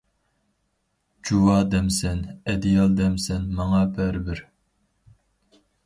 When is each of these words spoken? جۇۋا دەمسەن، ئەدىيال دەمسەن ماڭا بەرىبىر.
جۇۋا 1.29 1.57
دەمسەن، 1.75 2.25
ئەدىيال 2.31 2.99
دەمسەن 3.03 3.47
ماڭا 3.61 3.87
بەرىبىر. 3.99 4.47